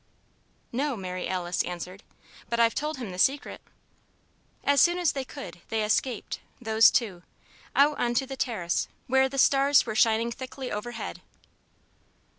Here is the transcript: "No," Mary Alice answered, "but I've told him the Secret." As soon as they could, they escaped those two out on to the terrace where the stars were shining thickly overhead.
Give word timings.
"No," 0.71 0.97
Mary 0.97 1.27
Alice 1.27 1.61
answered, 1.61 2.01
"but 2.49 2.59
I've 2.59 2.73
told 2.73 2.97
him 2.97 3.11
the 3.11 3.19
Secret." 3.19 3.61
As 4.63 4.81
soon 4.81 4.97
as 4.97 5.11
they 5.11 5.23
could, 5.23 5.61
they 5.69 5.83
escaped 5.83 6.39
those 6.59 6.89
two 6.89 7.21
out 7.75 7.99
on 7.99 8.15
to 8.15 8.25
the 8.25 8.35
terrace 8.35 8.87
where 9.05 9.29
the 9.29 9.37
stars 9.37 9.85
were 9.85 9.93
shining 9.93 10.31
thickly 10.31 10.71
overhead. 10.71 11.21